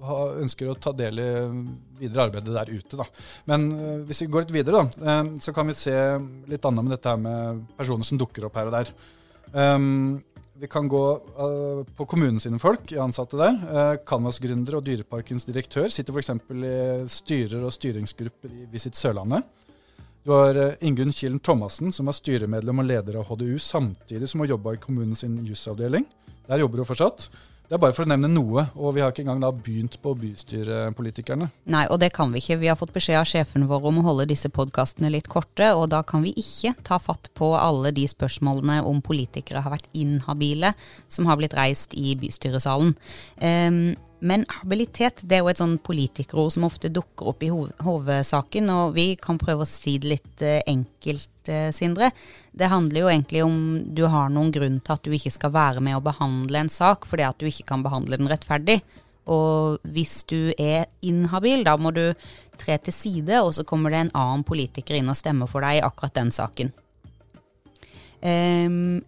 [0.06, 1.30] har, ønsker å ta del i
[2.00, 3.00] videre arbeidet der ute.
[3.00, 3.08] Da.
[3.50, 5.96] Men øh, hvis vi går litt videre, da, øh, så kan vi se
[6.52, 8.94] litt annet med dette her med personer som dukker opp her og der.
[9.50, 10.20] Um,
[10.60, 11.04] vi kan gå
[11.40, 13.58] uh, på kommunen sine folk, ansatte der.
[13.66, 16.36] Uh, Canvas-gründer og Dyreparkens direktør sitter f.eks.
[16.36, 16.76] i
[17.10, 19.48] styrer og styringsgrupper i Visit Sørlandet.
[20.30, 24.44] Du har eh, Ingunn Kilen Thomassen, som var styremedlem og leder av HDU, samtidig som
[24.44, 26.04] hun jobba i kommunens jusavdeling.
[26.46, 27.32] Der jobber hun fortsatt.
[27.66, 30.14] Det er bare for å nevne noe, og vi har ikke engang da begynt på
[30.22, 31.48] bystyrepolitikerne.
[31.74, 32.60] Nei, og det kan vi ikke.
[32.62, 35.88] Vi har fått beskjed av sjefen vår om å holde disse podkastene litt korte, og
[35.96, 40.76] da kan vi ikke ta fatt på alle de spørsmålene om politikere har vært inhabile
[41.10, 42.94] som har blitt reist i bystyresalen.
[43.42, 43.82] Um,
[44.20, 48.96] men habilitet det er jo et sånn politikerord som ofte dukker opp i hovedsaken, og
[48.98, 52.12] vi kan prøve å si det litt eh, enkelt, eh, Sindre.
[52.52, 53.60] Det handler jo egentlig om
[53.96, 57.08] du har noen grunn til at du ikke skal være med å behandle en sak
[57.10, 58.82] fordi at du ikke kan behandle den rettferdig.
[59.30, 62.04] Og hvis du er inhabil, da må du
[62.60, 65.80] tre til side, og så kommer det en annen politiker inn og stemmer for deg
[65.80, 66.74] i akkurat den saken.
[68.20, 69.00] Um,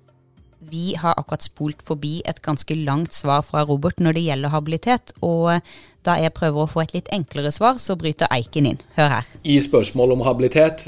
[0.69, 5.13] vi har akkurat spolt forbi et ganske langt svar fra Robert når det gjelder habilitet,
[5.21, 5.59] og
[6.05, 8.81] da jeg prøver å få et litt enklere svar, så bryter Eiken inn.
[8.97, 9.29] Hør her.
[9.43, 10.87] I spørsmål om habilitet,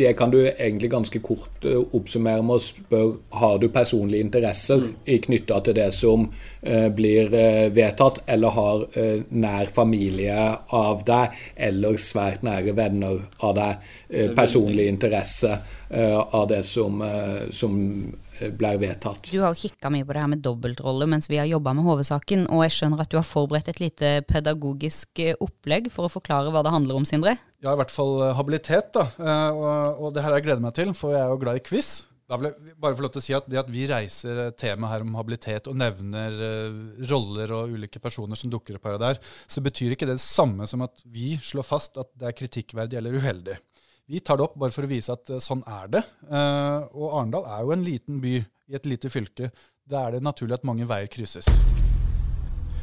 [0.00, 4.86] det kan du egentlig ganske kort uh, oppsummere med å spørre har du personlige interesser
[5.26, 7.28] knytta til det som uh, blir
[7.74, 8.86] vedtatt, eller har
[9.28, 10.38] nær familie
[10.76, 15.52] av deg, eller svært nære venner av deg personlig interesse
[15.90, 17.02] av det som,
[17.54, 17.78] som
[18.56, 19.30] blir vedtatt.
[19.30, 21.86] Du har jo kikka mye på det her med dobbeltrolle mens vi har jobba med
[21.86, 26.52] HV-saken, og jeg skjønner at du har forberedt et lite pedagogisk opplegg for å forklare
[26.54, 27.36] hva det handler om, Sindre?
[27.60, 29.10] Ja, i hvert fall habilitet, da.
[29.52, 31.64] Og, og det her har jeg gleder meg til, for jeg er jo glad i
[31.66, 31.90] quiz.
[32.30, 34.92] Da vil jeg bare få lov til å si at Det at vi reiser temaet
[34.92, 36.36] her om habilitet og nevner
[37.10, 39.18] roller og ulike personer som dukker opp her og der,
[39.50, 43.00] så betyr ikke det det samme som at vi slår fast at det er kritikkverdig
[43.00, 43.58] eller uheldig.
[44.10, 46.00] Vi tar det opp bare for å vise at uh, sånn er det.
[46.26, 49.52] Uh, og Arendal er jo en liten by i et lite fylke.
[49.86, 51.46] Da er det naturlig at mange veier krysses.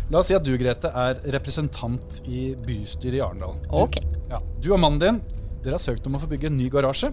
[0.07, 3.59] La oss si at du, Grete, er representant i bystyret i Arendal.
[3.67, 4.07] Okay.
[4.07, 4.23] Ok.
[4.31, 5.19] Ja, du og mannen din
[5.65, 7.11] dere har søkt om å få bygge en ny garasje.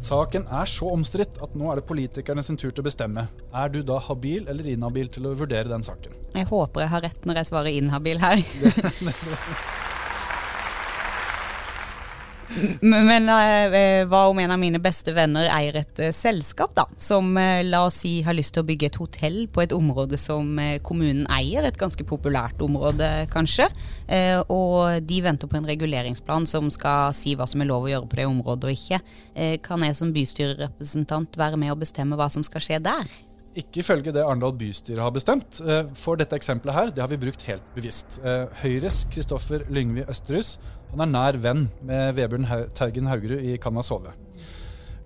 [0.00, 3.26] Saken er så omstridt at nå er det politikerne sin tur til å bestemme.
[3.52, 6.16] Er du da habil eller inhabil til å vurdere den saken?
[6.32, 8.46] Jeg håper jeg har rett når jeg svarer inhabil her.
[12.80, 16.86] Men men, eh, hva om en av mine beste venner eier et eh, selskap, da,
[17.00, 20.18] som eh, la oss si har lyst til å bygge et hotell på et område
[20.20, 23.68] som eh, kommunen eier, et ganske populært område kanskje,
[24.08, 27.92] eh, og de venter på en reguleringsplan som skal si hva som er lov å
[27.92, 29.02] gjøre på det området og ikke.
[29.34, 33.12] Eh, kan jeg som bystyrerepresentant være med å bestemme hva som skal skje der?
[33.58, 35.60] Ikke ifølge det Arendal bystyre har bestemt.
[35.60, 38.18] Eh, For dette eksempelet her, det har vi brukt helt bevisst.
[38.24, 40.56] Eh, Høyres Kristoffer Lyngvi Østerhus
[40.92, 42.44] han er nær venn med Vebjørn
[42.76, 44.12] Teigen Haugerud i Kan man sove.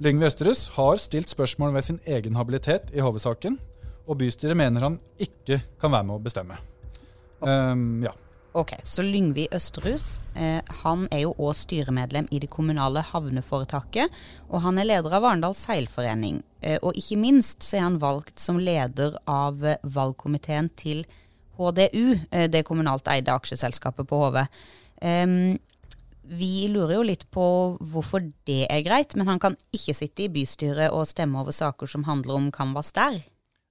[0.02, 3.58] Lyngvi Østerhus har stilt spørsmål ved sin egen habilitet i HV-saken,
[4.06, 6.58] og bystyret mener han ikke kan være med å bestemme.
[7.38, 8.10] Um, ja.
[8.56, 14.14] Ok, Så Lyngvi Østerhus eh, han er jo òg styremedlem i det kommunale havneforetaket.
[14.48, 16.38] Og han er leder av Arendal seilforening.
[16.64, 21.04] Eh, og ikke minst så er han valgt som leder av eh, valgkomiteen til
[21.58, 24.40] HDU, eh, det kommunalt eide aksjeselskapet på HV.
[26.26, 27.44] Vi lurer jo litt på
[27.92, 31.92] hvorfor det er greit, men han kan ikke sitte i bystyret og stemme over saker
[31.92, 33.20] som handler om Canvas der.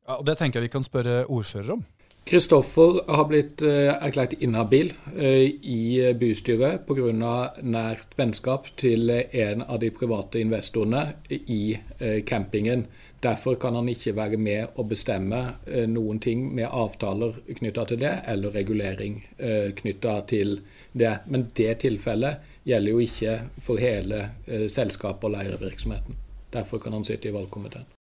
[0.07, 1.83] ja, og Det tenker jeg vi kan spørre ordfører om.
[2.25, 7.35] Kristoffer har blitt eh, erklært inhabil eh, i bystyret pga.
[7.61, 12.87] nært vennskap til en av de private investorene i eh, campingen.
[13.21, 18.01] Derfor kan han ikke være med å bestemme eh, noen ting med avtaler knytta til
[18.01, 20.59] det, eller regulering eh, knytta til
[20.93, 21.19] det.
[21.29, 26.17] Men det tilfellet gjelder jo ikke for hele eh, selskapet og leirevirksomheten.
[26.57, 27.94] Derfor kan han sitte i valgkomiteen.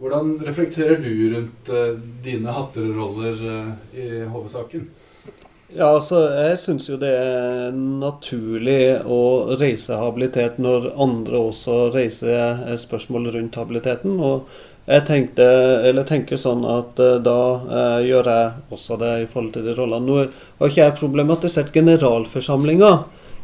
[0.00, 4.86] Hvordan reflekterer du rundt eh, dine hatteroller eh, i HV-saken?
[5.76, 9.20] Ja, altså, jeg syns jo det er naturlig å
[9.60, 12.32] reise habilitet når andre også reiser
[12.64, 14.16] eh, spørsmål rundt habiliteten.
[14.24, 14.48] Og
[14.88, 15.44] jeg tenkte,
[15.92, 20.06] eller tenker sånn at da eh, gjør jeg også det i forhold til de rollene.
[20.08, 22.94] Nå har ikke jeg problematisert generalforsamlinga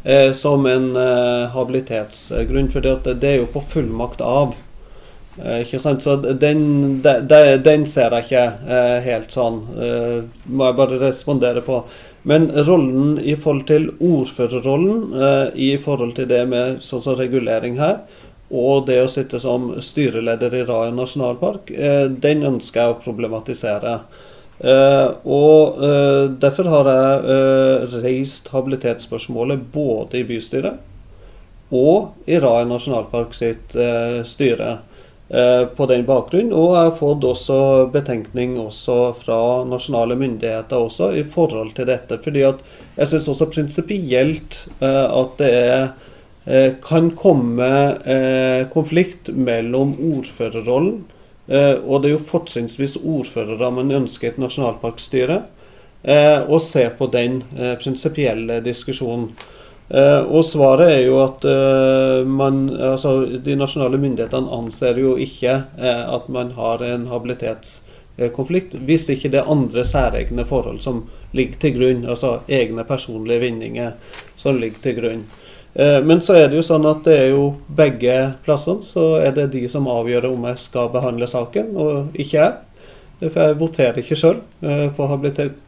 [0.08, 2.80] eh, som en eh, habilitetsgrunn, for
[3.12, 4.56] det er jo på fullmakt av.
[5.44, 6.02] Eh, ikke sant?
[6.04, 6.60] Så den,
[7.04, 9.62] de, de, den ser jeg ikke eh, helt sånn.
[9.76, 11.82] Eh, må jeg bare respondere på.
[12.26, 15.12] Men rollen i forhold til ordførerrollen,
[15.54, 18.00] i forhold til det med sånn som regulering her,
[18.50, 21.70] og det å sitte som styreleder i Raja nasjonalpark,
[22.18, 23.94] den ønsker jeg å problematisere.
[24.56, 30.80] Uh, og uh, derfor har jeg uh, reist habilitetsspørsmålet både i bystyret
[31.76, 33.74] og i Raja nasjonalpark sitt
[34.24, 34.70] styre
[35.28, 36.52] på den bakgrunn.
[36.54, 37.56] Og jeg har fått også
[37.90, 42.20] betenkning også fra nasjonale myndigheter også i forhold til dette.
[42.22, 42.62] fordi at
[42.96, 45.82] jeg syns også prinsipielt eh, at det er,
[46.46, 47.68] eh, kan komme
[48.06, 51.04] eh, konflikt mellom ordførerrollen
[51.48, 55.42] eh, og det er jo fortrinnsvis ordførere man ønsker et nasjonalparkstyre.
[56.06, 59.32] Eh, og se på den eh, prinsipielle diskusjonen.
[59.88, 65.52] Eh, og svaret er jo at eh, man, altså, de nasjonale myndighetene anser jo ikke
[65.78, 71.04] eh, at man har en habilitetskonflikt, hvis ikke det er andre særegne forhold som
[71.36, 73.94] ligger til grunn, altså egne personlige vinninger
[74.36, 75.26] som ligger til grunn.
[75.76, 78.12] Men så er det jo sånn at det er jo begge
[78.46, 82.54] plassene så er det de som avgjør om jeg skal behandle saken, og ikke jeg.
[83.26, 84.40] For jeg voterer ikke sjøl
[84.96, 85.58] på habilitet,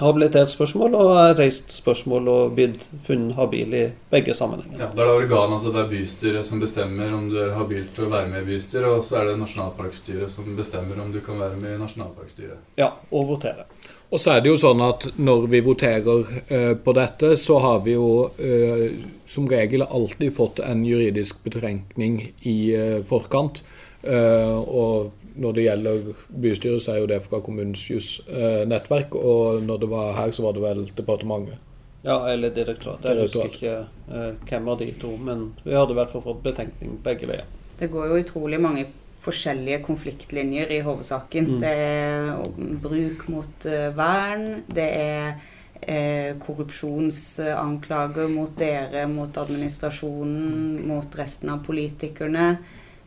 [0.00, 4.78] habilitetsspørsmål, og reist spørsmål og blitt funnet habil i begge sammenhenger.
[4.80, 7.84] Ja, Da er det organet, altså det er bystyret som bestemmer om du er habil
[7.94, 11.20] til å være med i bystyret, og så er det nasjonalparkstyret som bestemmer om du
[11.20, 12.58] kan være med i nasjonalparkstyret.
[12.80, 13.68] Ja, og votere.
[14.14, 17.80] Og så er det jo sånn at når vi voterer eh, på dette, så har
[17.86, 18.92] vi jo eh,
[19.26, 23.64] som regel alltid fått en juridisk betenkning i eh, forkant.
[24.04, 29.14] Eh, og når det gjelder bystyret, så er jo det fra kommunens jusnettverk.
[29.14, 31.58] og når det var her, så var det vel departementet.
[32.04, 33.10] Ja, eller direktoratet.
[33.10, 33.76] Jeg husker ikke
[34.12, 37.48] eh, hvem av de to, men vi hadde i hvert fall fått betenkning begge veier.
[37.78, 38.84] Det går jo utrolig mange
[39.24, 41.48] forskjellige konfliktlinjer i hovedsaken.
[41.62, 42.36] Det er
[42.84, 45.32] bruk mot eh, vern, det er
[45.80, 52.50] eh, korrupsjonsanklager mot dere, mot administrasjonen, mot resten av politikerne.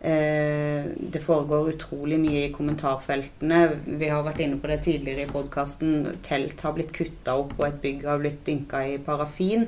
[0.01, 3.61] Eh, det foregår utrolig mye i kommentarfeltene.
[3.85, 6.11] Vi har vært inne på det tidligere i podkasten.
[6.25, 9.65] Telt har blitt kutta opp, og et bygg har blitt dynka i parafin.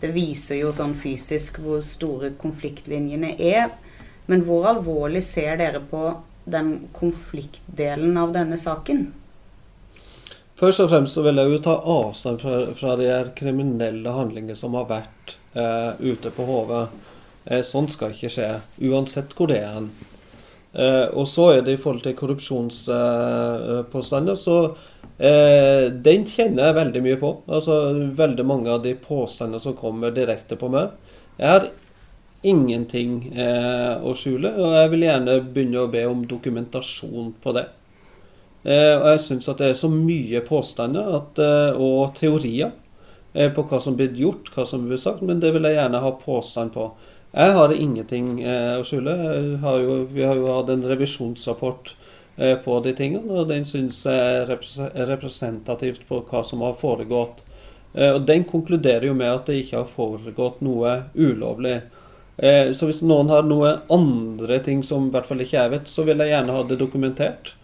[0.00, 3.74] Det viser jo sånn fysisk hvor store konfliktlinjene er.
[4.30, 6.06] Men hvor alvorlig ser dere på
[6.44, 9.08] den konfliktdelen av denne saken?
[10.54, 14.76] Først og fremst så vil jeg jo ta avstand fra, fra de kriminelle handlinger som
[14.78, 16.76] har vært eh, ute på HV.
[17.44, 18.46] Eh, sånn skal ikke skje,
[18.88, 19.90] uansett hvor det er hen.
[20.72, 24.56] Eh, og så er det i forhold til korrupsjonspåstander, så
[25.18, 27.30] eh, den kjenner jeg veldig mye på.
[27.46, 27.72] Altså
[28.16, 30.86] veldig mange av de påstandene som kommer direkte på meg.
[31.36, 31.64] Jeg har
[32.44, 33.32] ingenting
[34.04, 37.64] å skjule, og jeg vil gjerne begynne å be om dokumentasjon på det.
[38.68, 41.40] Og jeg syns at det er så mye påstander at,
[41.80, 42.70] og teorier
[43.32, 46.12] på hva som blir gjort, hva som blir sagt, men det vil jeg gjerne ha
[46.20, 46.84] påstand på.
[47.34, 49.14] Jeg har ingenting eh, å skjule.
[49.62, 51.94] Har jo, vi har jo hatt en revisjonsrapport
[52.36, 57.42] eh, på de tingene, og den syns jeg er representativt på hva som har foregått.
[57.94, 61.80] Eh, og Den konkluderer jo med at det ikke har foregått noe ulovlig.
[62.38, 65.90] Eh, Så hvis noen har noe andre ting som i hvert fall ikke jeg vet,
[65.90, 67.54] så vil jeg gjerne ha det dokumentert.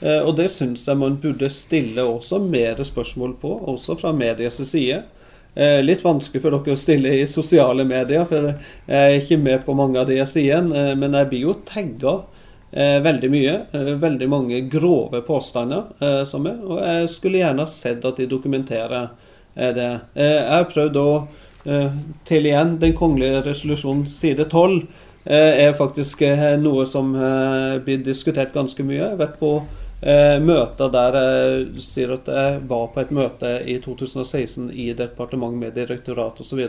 [0.00, 4.58] Eh, Og det syns jeg man burde stille også mer spørsmål på, også fra medias
[4.58, 5.04] side.
[5.54, 9.64] Eh, Litt vanskelig for dere å stille i sosiale medier, for jeg er ikke med
[9.66, 10.76] på mange av de sidene.
[10.76, 12.22] eh, Men jeg blir jo tagga
[12.72, 13.56] eh, veldig mye.
[13.98, 16.58] Veldig mange grove påstander som er.
[16.62, 19.10] Og jeg skulle gjerne sett at de dokumenterer
[19.56, 20.00] det.
[20.14, 21.28] Jeg har prøvd å
[22.24, 24.86] til igjen Den kongelige resolusjon side 12
[25.26, 26.22] eh, er faktisk
[26.62, 27.12] noe som
[27.84, 29.00] blir diskutert ganske mye.
[29.02, 29.60] Jeg har vært på
[30.02, 35.56] eh, møter der jeg sier at jeg var på et møte i 2016 i departement
[35.60, 36.60] med direktorat osv.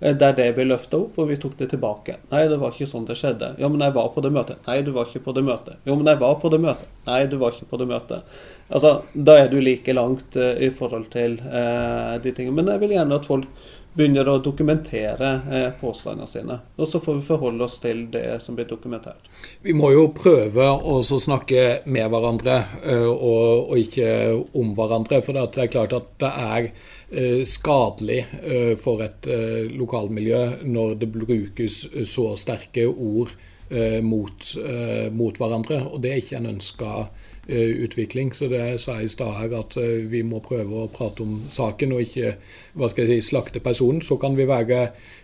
[0.00, 2.16] eh, Der det ble løfta opp, og vi tok det tilbake.
[2.30, 3.54] Nei, det var ikke sånn det skjedde.
[3.60, 4.62] Ja, men jeg var på det møtet.
[4.66, 5.76] Nei, du var ikke på det møtet.
[5.84, 6.88] Jo, men jeg var på det møtet.
[7.06, 8.22] Nei, du var ikke på det møtet.
[8.70, 12.56] Altså, Da er du like langt eh, i forhold til eh, de tingene.
[12.56, 13.48] Men jeg vil gjerne at folk
[13.94, 16.58] begynner å dokumentere eh, påstandene sine.
[16.78, 19.30] Og så får vi forholde oss til det som blir dokumentert.
[19.64, 24.10] Vi må jo prøve å snakke med hverandre eh, og, og ikke
[24.58, 25.20] om hverandre.
[25.26, 29.26] For det er klart at det er eh, skadelig eh, for et
[29.74, 33.34] lokalmiljø når det brukes så sterke ord
[34.02, 34.46] mot,
[35.14, 35.76] mot hverandre.
[35.92, 36.94] Og det er ikke en ønska
[37.50, 38.32] utvikling.
[38.34, 41.40] Så det sa jeg i stad her, at eh, vi må prøve å prate om
[41.50, 42.34] saken og ikke
[42.78, 44.02] hva skal jeg si, slakte personen.
[44.04, 44.80] Så kan vi være,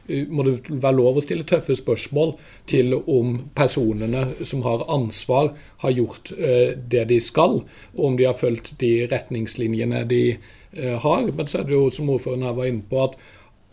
[0.09, 2.35] eh, må det være lov å stille tøffe spørsmål
[2.71, 5.53] til om personene som har ansvar,
[5.85, 7.63] har gjort eh, det de skal,
[7.95, 11.33] og om de har fulgt de retningslinjene de eh, har.
[11.33, 13.19] Men så er det jo, som ordføreren her var inne på, at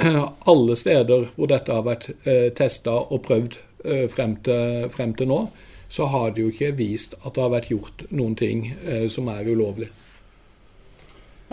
[0.52, 5.30] alle steder hvor dette har vært eh, testa og prøvd eh, frem, til, frem til
[5.30, 5.46] nå,
[5.94, 9.28] så har det jo ikke vist at det har vært gjort noen ting eh, som
[9.30, 9.92] er ulovlig.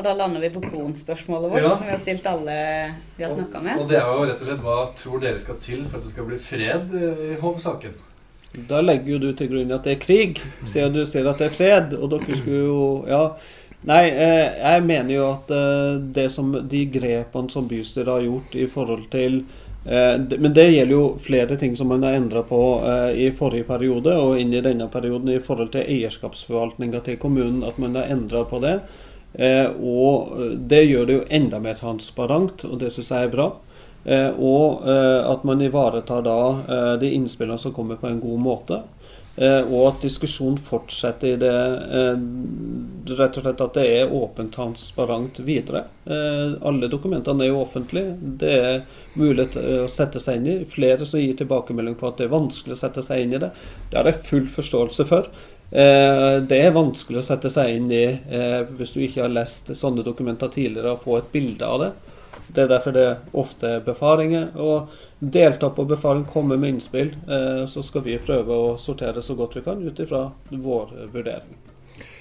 [0.00, 1.72] Og da lander vi på kronspørsmålet vårt, Ja.
[1.76, 2.54] som vi har stilt alle
[3.18, 3.80] vi har snakka med.
[3.82, 6.12] Og det er jo rett og slett hva tror dere skal til for at det
[6.14, 7.98] skal bli fred eh, i Hov-saken?
[8.70, 11.50] Da legger jo du til grunn at det er krig, siden du sier at det
[11.50, 11.92] er fred.
[12.00, 13.24] Og dere skulle jo Ja.
[13.84, 18.56] Nei, eh, jeg mener jo at eh, det som, de grepene som bystyret har gjort
[18.56, 19.44] i forhold til
[19.82, 24.12] Men det gjelder jo flere ting som man har endra på eh, i forrige periode
[24.20, 27.62] og inn i denne perioden i forhold til eierskapsforvaltninga til kommunen.
[27.64, 28.74] At man har endra på det.
[29.32, 33.32] Eh, og eh, det gjør det jo enda mer transparent, og det syns jeg er
[33.32, 33.48] bra.
[34.04, 38.40] Eh, og eh, at man ivaretar da eh, de innspillene som kommer på en god
[38.40, 38.82] måte.
[39.36, 42.22] Eh, og at diskusjonen fortsetter i det eh,
[43.10, 45.84] Rett og slett at det er åpent transparent videre.
[46.04, 48.12] Eh, alle dokumentene er jo offentlige.
[48.42, 48.82] Det er
[49.18, 50.56] mulig å sette seg inn i.
[50.68, 53.50] Flere som gir tilbakemelding på at det er vanskelig å sette seg inn i det.
[53.90, 55.30] Det har jeg full forståelse for.
[55.70, 58.04] Det er vanskelig å sette seg inn i
[58.74, 61.90] hvis du ikke har lest sånne dokumenter tidligere, og få et bilde av det.
[62.50, 64.50] Det er derfor det ofte er befaringer.
[64.58, 64.90] Og
[65.20, 67.16] delta på befaring, komme med innspill.
[67.28, 71.58] Eh, så skal vi prøve å sortere så godt vi kan ut ifra vår vurdering.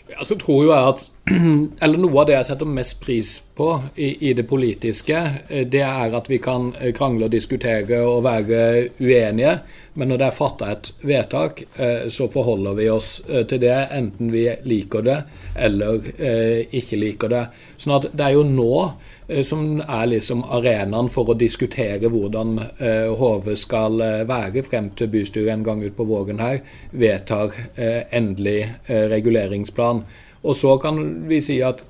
[0.10, 1.04] Ja, så tror jeg at
[1.86, 5.84] eller Noe av det jeg setter mest pris på i, i det politiske, eh, det
[5.86, 9.60] er at vi kan eh, krangle og diskutere og være uenige.
[9.94, 11.62] Men når det er fatta et vedtak,
[12.08, 15.18] så forholder vi oss til det, enten vi liker det
[15.60, 16.06] eller
[16.72, 17.42] ikke liker det.
[17.76, 18.78] Sånn at det er jo nå
[19.44, 25.12] som er liksom arenaen for å diskutere hvordan eh, HV skal eh, være frem til
[25.14, 30.02] bystyret en gang utpå våren her vedtar eh, endelig eh, reguleringsplan.
[30.42, 31.84] Og så kan vi si at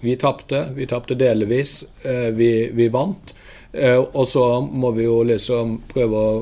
[0.00, 3.34] vi tapte, vi tapte delvis, eh, vi, vi vant.
[3.72, 6.38] Eh, og så må vi jo liksom prøve å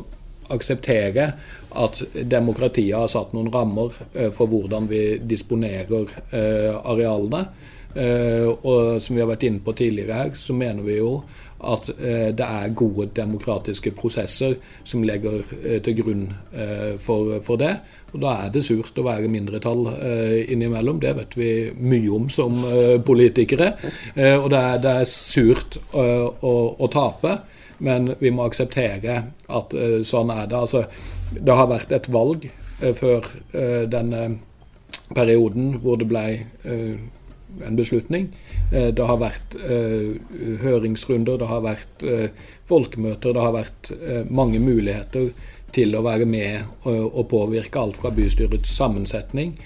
[0.55, 1.33] akseptere
[1.79, 7.45] at demokratiet har satt noen rammer eh, for hvordan vi disponerer eh, arealene.
[7.95, 11.23] Eh, og som vi har vært inne på tidligere her, så mener vi jo
[11.67, 16.27] at eh, det er gode demokratiske prosesser som legger eh, til grunn
[17.03, 17.73] for, det.
[18.13, 19.87] Og da er det surt å være mindretall
[20.53, 21.01] innimellom.
[21.01, 22.57] Det vet vi mye om som
[23.05, 23.73] politikere.
[24.39, 27.35] Og det er, surt å, tape.
[27.85, 29.77] Men vi må akseptere at
[30.09, 30.63] sånn er det.
[30.63, 30.85] Altså,
[31.37, 32.49] det har vært et valg
[32.97, 33.29] før
[33.93, 34.25] denne
[35.15, 36.27] perioden hvor det ble
[37.67, 38.29] en beslutning.
[38.73, 40.17] Eh, Det har vært eh,
[40.63, 42.29] høringsrunder, det har vært eh,
[42.69, 43.93] folkemøter, det har vært
[44.31, 45.31] mange muligheter
[45.73, 49.59] til å være med og, påvirke alt fra bystyrets sammensetning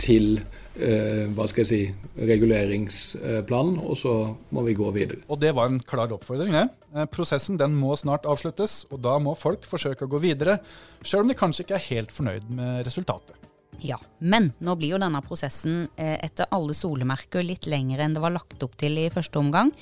[0.00, 0.38] til
[0.74, 1.80] hva skal jeg si,
[2.18, 4.14] reguleringsplanen, og så
[4.56, 5.20] må vi gå videre.
[5.28, 7.06] Og det var en klar oppfordring, det.
[7.14, 10.58] Prosessen den må snart avsluttes, og da må folk forsøke å gå videre,
[11.04, 13.53] sjøl om de kanskje ikke er helt fornøyd med resultatet.
[13.82, 18.22] Ja, men nå blir jo denne prosessen eh, etter alle solemerker litt lengre enn det
[18.22, 19.72] var lagt opp til i første omgang.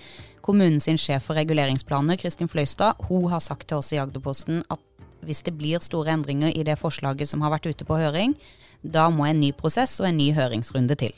[0.42, 4.82] Kommunen sin sjef for reguleringsplaner, Kristin Fløystad, hun har sagt til oss i Agderposten at
[5.22, 8.34] hvis det blir store endringer i det forslaget som har vært ute på høring,
[8.82, 11.14] da må en ny prosess og en ny høringsrunde til.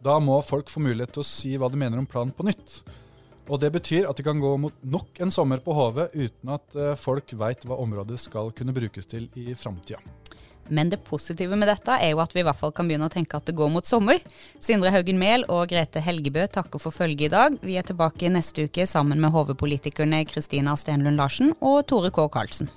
[0.00, 2.78] Da må folk få mulighet til å si hva de mener om planen på nytt.
[3.50, 6.76] Og det betyr at de kan gå mot nok en sommer på Hove uten at
[6.78, 9.98] eh, folk veit hva området skal kunne brukes til i framtida.
[10.70, 13.12] Men det positive med dette er jo at vi i hvert fall kan begynne å
[13.12, 14.22] tenke at det går mot sommer.
[14.62, 17.58] Sindre Haugen Mehl og Grete Helgebø takker for følget i dag.
[17.64, 22.26] Vi er tilbake neste uke sammen med HV-politikerne Kristina Stenlund Larsen og Tore K.
[22.30, 22.70] Karlsen.